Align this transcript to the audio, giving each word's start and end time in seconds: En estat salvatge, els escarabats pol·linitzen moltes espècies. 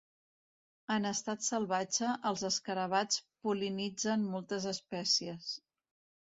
En 0.93 1.03
estat 1.09 1.43
salvatge, 1.47 2.13
els 2.29 2.45
escarabats 2.49 3.21
pol·linitzen 3.49 4.25
moltes 4.33 4.67
espècies. 4.73 5.53